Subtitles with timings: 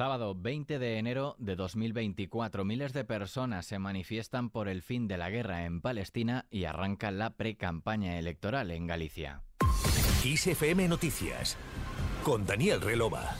[0.00, 5.18] Sábado 20 de enero de 2024, miles de personas se manifiestan por el fin de
[5.18, 9.42] la guerra en Palestina y arranca la pre-campaña electoral en Galicia.
[10.22, 11.58] XFM Noticias
[12.24, 13.36] con Daniel Relova.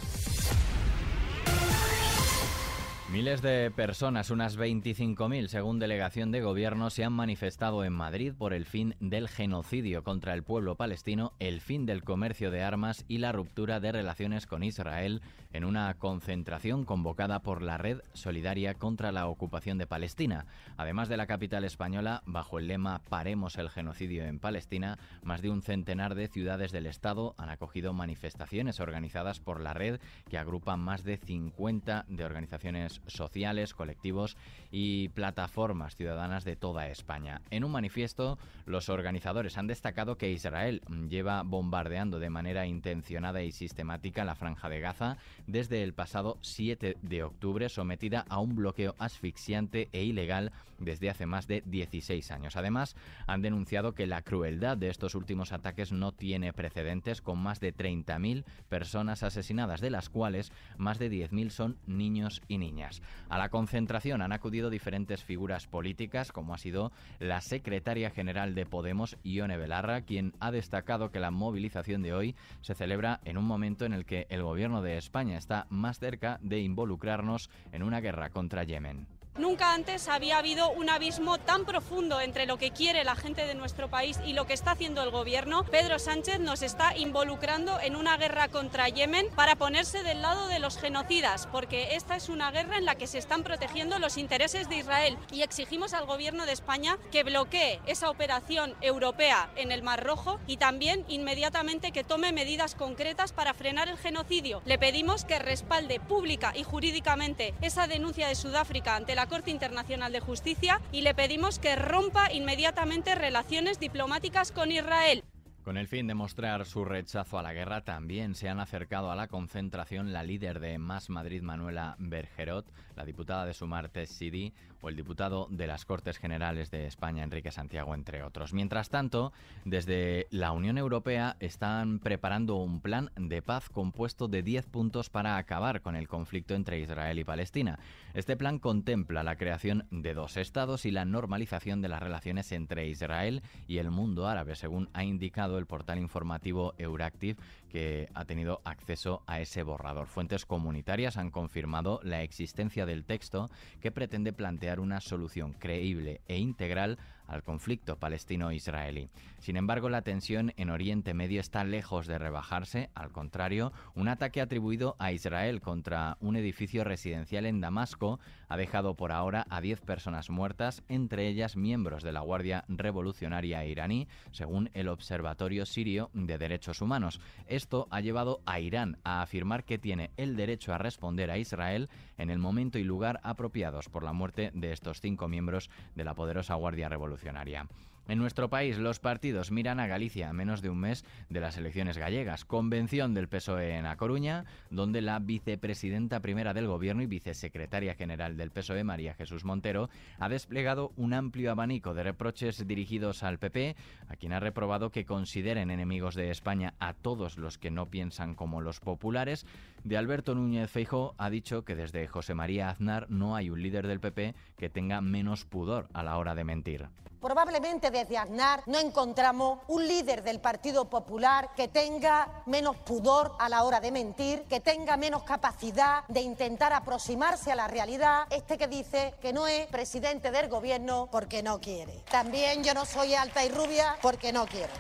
[3.12, 8.52] Miles de personas, unas 25.000 según delegación de gobierno, se han manifestado en Madrid por
[8.52, 13.18] el fin del genocidio contra el pueblo palestino, el fin del comercio de armas y
[13.18, 19.10] la ruptura de relaciones con Israel en una concentración convocada por la Red Solidaria contra
[19.10, 20.46] la Ocupación de Palestina.
[20.76, 25.50] Además de la capital española, bajo el lema Paremos el genocidio en Palestina, más de
[25.50, 29.98] un centenar de ciudades del Estado han acogido manifestaciones organizadas por la red
[30.28, 34.36] que agrupa más de 50 de organizaciones sociales, colectivos
[34.70, 37.42] y plataformas ciudadanas de toda España.
[37.50, 43.52] En un manifiesto, los organizadores han destacado que Israel lleva bombardeando de manera intencionada y
[43.52, 48.94] sistemática la franja de Gaza desde el pasado 7 de octubre, sometida a un bloqueo
[48.98, 52.56] asfixiante e ilegal desde hace más de 16 años.
[52.56, 57.60] Además, han denunciado que la crueldad de estos últimos ataques no tiene precedentes, con más
[57.60, 62.89] de 30.000 personas asesinadas, de las cuales más de 10.000 son niños y niñas.
[63.28, 68.66] A la concentración han acudido diferentes figuras políticas, como ha sido la secretaria general de
[68.66, 73.44] Podemos, Ione Belarra, quien ha destacado que la movilización de hoy se celebra en un
[73.44, 78.00] momento en el que el gobierno de España está más cerca de involucrarnos en una
[78.00, 79.19] guerra contra Yemen.
[79.40, 83.54] Nunca antes había habido un abismo tan profundo entre lo que quiere la gente de
[83.54, 85.64] nuestro país y lo que está haciendo el gobierno.
[85.64, 90.58] Pedro Sánchez nos está involucrando en una guerra contra Yemen para ponerse del lado de
[90.58, 94.68] los genocidas, porque esta es una guerra en la que se están protegiendo los intereses
[94.68, 99.82] de Israel y exigimos al gobierno de España que bloquee esa operación europea en el
[99.82, 104.60] Mar Rojo y también inmediatamente que tome medidas concretas para frenar el genocidio.
[104.66, 110.12] Le pedimos que respalde pública y jurídicamente esa denuncia de Sudáfrica ante la Corte Internacional
[110.12, 115.22] de Justicia y le pedimos que rompa inmediatamente relaciones diplomáticas con Israel.
[115.64, 119.14] Con el fin de mostrar su rechazo a la guerra, también se han acercado a
[119.14, 122.66] la concentración la líder de Más Madrid, Manuela Bergerot,
[122.96, 127.50] la diputada de Sumar Sidi o el diputado de las Cortes Generales de España, Enrique
[127.50, 128.54] Santiago, entre otros.
[128.54, 129.32] Mientras tanto,
[129.66, 135.36] desde la Unión Europea están preparando un plan de paz compuesto de 10 puntos para
[135.36, 137.78] acabar con el conflicto entre Israel y Palestina.
[138.14, 142.88] Este plan contempla la creación de dos estados y la normalización de las relaciones entre
[142.88, 147.36] Israel y el mundo árabe, según ha indicado el portal informativo Euractiv,
[147.70, 150.06] que ha tenido acceso a ese borrador.
[150.06, 153.48] Fuentes comunitarias han confirmado la existencia del texto
[153.80, 156.98] que pretende plantear una solución creíble e integral
[157.30, 159.08] al conflicto palestino-israelí.
[159.38, 164.40] Sin embargo, la tensión en Oriente Medio está lejos de rebajarse, al contrario, un ataque
[164.40, 169.80] atribuido a Israel contra un edificio residencial en Damasco ha dejado por ahora a 10
[169.82, 176.36] personas muertas, entre ellas miembros de la Guardia Revolucionaria iraní, según el Observatorio Sirio de
[176.36, 177.20] Derechos Humanos.
[177.60, 181.90] Esto ha llevado a Irán a afirmar que tiene el derecho a responder a Israel
[182.16, 186.14] en el momento y lugar apropiados por la muerte de estos cinco miembros de la
[186.14, 187.68] poderosa Guardia Revolucionaria
[188.10, 191.56] en nuestro país, los partidos miran a Galicia a menos de un mes de las
[191.56, 192.44] elecciones gallegas.
[192.44, 198.36] Convención del PSOE en A Coruña, donde la vicepresidenta primera del Gobierno y vicesecretaria general
[198.36, 203.76] del PSOE, María Jesús Montero, ha desplegado un amplio abanico de reproches dirigidos al PP,
[204.08, 208.34] a quien ha reprobado que consideren enemigos de España a todos los que no piensan
[208.34, 209.46] como los populares.
[209.84, 213.86] De Alberto Núñez Feijó ha dicho que desde José María Aznar no hay un líder
[213.86, 216.88] del PP que tenga menos pudor a la hora de mentir.
[217.20, 223.50] Probablemente desde Aznar no encontramos un líder del Partido Popular que tenga menos pudor a
[223.50, 228.56] la hora de mentir, que tenga menos capacidad de intentar aproximarse a la realidad, este
[228.56, 232.02] que dice que no es presidente del gobierno porque no quiere.
[232.10, 234.72] También yo no soy alta y rubia porque no quiero.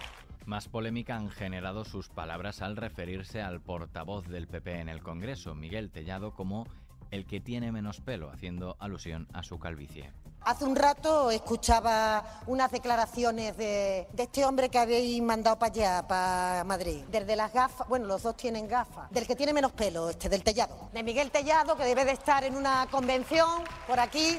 [0.46, 5.54] Más polémica han generado sus palabras al referirse al portavoz del PP en el Congreso,
[5.54, 6.66] Miguel Tellado, como
[7.10, 10.10] el que tiene menos pelo, haciendo alusión a su calvicie.
[10.42, 16.64] Hace un rato escuchaba unas declaraciones de, este hombre que habéis mandado para allá, para
[16.64, 17.04] Madrid.
[17.10, 19.10] Desde las gafas, bueno, los dos tienen gafas.
[19.10, 20.88] Del que tiene menos pelo, este, del Tellado.
[20.92, 24.38] De Miguel Tellado, que debe de estar en una convención por aquí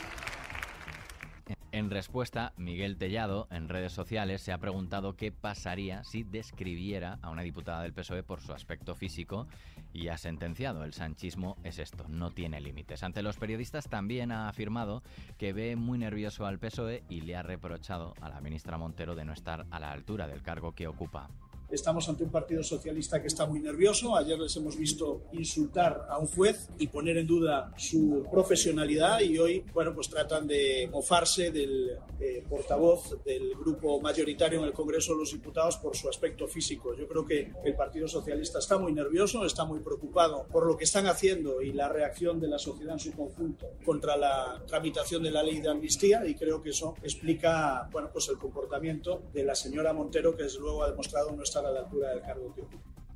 [1.71, 7.29] en respuesta, Miguel Tellado en redes sociales se ha preguntado qué pasaría si describiera a
[7.29, 9.47] una diputada del PSOE por su aspecto físico
[9.93, 13.03] y ha sentenciado el sanchismo es esto, no tiene límites.
[13.03, 15.01] Ante los periodistas también ha afirmado
[15.37, 19.25] que ve muy nervioso al PSOE y le ha reprochado a la ministra Montero de
[19.25, 21.29] no estar a la altura del cargo que ocupa.
[21.71, 24.15] Estamos ante un Partido Socialista que está muy nervioso.
[24.15, 29.37] Ayer les hemos visto insultar a un juez y poner en duda su profesionalidad y
[29.37, 35.13] hoy, bueno, pues tratan de mofarse del eh, portavoz del grupo mayoritario en el Congreso
[35.13, 36.95] de los Diputados por su aspecto físico.
[36.95, 40.83] Yo creo que el Partido Socialista está muy nervioso, está muy preocupado por lo que
[40.83, 45.31] están haciendo y la reacción de la sociedad en su conjunto contra la tramitación de
[45.31, 49.55] la ley de amnistía y creo que eso explica, bueno, pues el comportamiento de la
[49.55, 51.60] señora Montero que desde luego ha demostrado no estar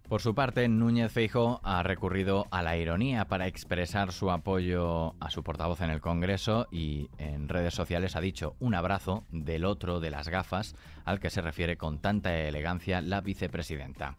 [0.08, 5.32] Por su parte, Núñez Feijo ha recurrido a la ironía para expresar su apoyo a
[5.32, 10.00] su portavoz en el Congreso y en redes sociales ha dicho un abrazo del otro
[10.00, 10.76] de las gafas
[11.06, 14.16] al que se refiere con tanta elegancia la vicepresidenta.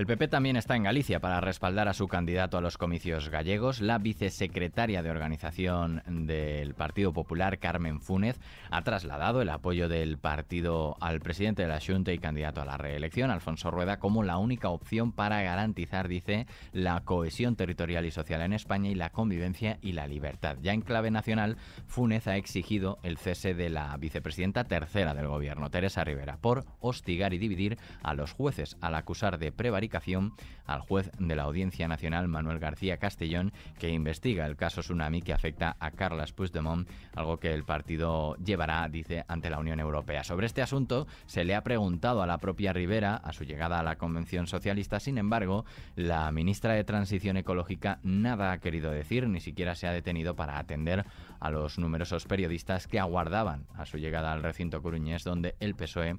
[0.00, 3.82] El PP también está en Galicia para respaldar a su candidato a los comicios gallegos.
[3.82, 10.96] La vicesecretaria de organización del Partido Popular, Carmen Fúnez, ha trasladado el apoyo del partido
[11.02, 14.70] al presidente de la Junta y candidato a la reelección, Alfonso Rueda, como la única
[14.70, 19.92] opción para garantizar, dice, la cohesión territorial y social en España y la convivencia y
[19.92, 20.56] la libertad.
[20.62, 25.68] Ya en clave nacional, Fúnez ha exigido el cese de la vicepresidenta tercera del gobierno,
[25.68, 29.89] Teresa Rivera, por hostigar y dividir a los jueces al acusar de prevaricación
[30.66, 35.32] al juez de la Audiencia Nacional Manuel García Castellón, que investiga el caso Tsunami que
[35.32, 40.22] afecta a Carles Puigdemont, algo que el partido llevará, dice, ante la Unión Europea.
[40.22, 43.82] Sobre este asunto se le ha preguntado a la propia Rivera a su llegada a
[43.82, 45.64] la Convención Socialista, sin embargo,
[45.96, 50.58] la ministra de Transición Ecológica nada ha querido decir, ni siquiera se ha detenido para
[50.58, 51.04] atender
[51.40, 56.18] a los numerosos periodistas que aguardaban a su llegada al recinto coruñés donde el PSOE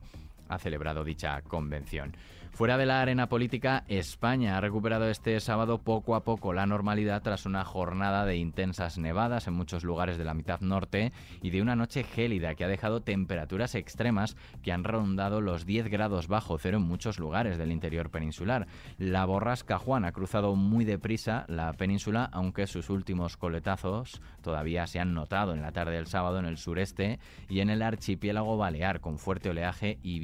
[0.51, 2.13] ha celebrado dicha convención.
[2.53, 7.21] Fuera de la arena política, España ha recuperado este sábado poco a poco la normalidad
[7.23, 11.61] tras una jornada de intensas nevadas en muchos lugares de la mitad norte y de
[11.61, 16.57] una noche gélida que ha dejado temperaturas extremas que han rondado los 10 grados bajo
[16.57, 18.67] cero en muchos lugares del interior peninsular.
[18.97, 24.99] La borrasca Juan ha cruzado muy deprisa la península, aunque sus últimos coletazos todavía se
[24.99, 28.99] han notado en la tarde del sábado en el sureste y en el archipiélago balear,
[28.99, 30.19] con fuerte oleaje y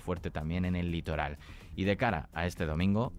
[0.00, 1.38] fuerte también en el litoral.
[1.76, 3.12] Y de cara a este domingo...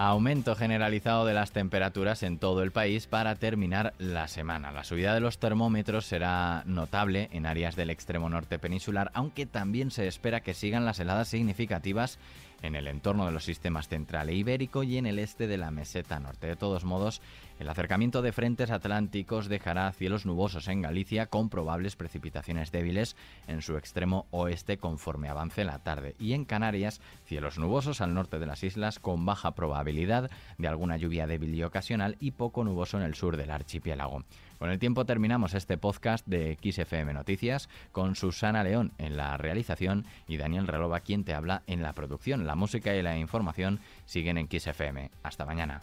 [0.00, 4.70] Aumento generalizado de las temperaturas en todo el país para terminar la semana.
[4.70, 9.90] La subida de los termómetros será notable en áreas del extremo norte peninsular, aunque también
[9.90, 12.20] se espera que sigan las heladas significativas
[12.62, 15.72] en el entorno de los sistemas central e ibérico y en el este de la
[15.72, 16.46] meseta norte.
[16.46, 17.20] De todos modos,
[17.58, 23.16] el acercamiento de frentes atlánticos dejará cielos nubosos en Galicia con probables precipitaciones débiles
[23.46, 28.38] en su extremo oeste conforme avance la tarde y en Canarias cielos nubosos al norte
[28.38, 32.96] de las islas con baja probabilidad de alguna lluvia débil y ocasional y poco nuboso
[32.96, 34.24] en el sur del archipiélago.
[34.58, 40.04] Con el tiempo terminamos este podcast de XFM Noticias con Susana León en la realización
[40.26, 42.46] y Daniel Relova quien te habla en la producción.
[42.46, 45.10] La música y la información siguen en XFM.
[45.22, 45.82] Hasta mañana.